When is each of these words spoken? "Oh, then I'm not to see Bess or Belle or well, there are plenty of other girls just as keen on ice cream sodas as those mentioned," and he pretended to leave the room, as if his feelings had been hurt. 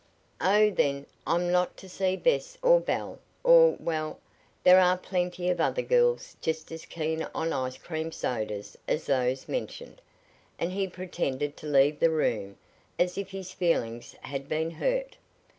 "Oh, 0.41 0.71
then 0.71 1.05
I'm 1.27 1.51
not 1.51 1.77
to 1.77 1.87
see 1.87 2.15
Bess 2.15 2.57
or 2.63 2.79
Belle 2.79 3.19
or 3.43 3.77
well, 3.79 4.19
there 4.63 4.79
are 4.79 4.97
plenty 4.97 5.47
of 5.51 5.61
other 5.61 5.83
girls 5.83 6.35
just 6.41 6.71
as 6.71 6.85
keen 6.87 7.27
on 7.35 7.53
ice 7.53 7.77
cream 7.77 8.11
sodas 8.11 8.75
as 8.87 9.05
those 9.05 9.47
mentioned," 9.47 10.01
and 10.57 10.71
he 10.71 10.87
pretended 10.87 11.55
to 11.57 11.67
leave 11.67 11.99
the 11.99 12.09
room, 12.09 12.57
as 12.97 13.15
if 13.15 13.29
his 13.29 13.51
feelings 13.51 14.15
had 14.21 14.49
been 14.49 14.71
hurt. 14.71 15.17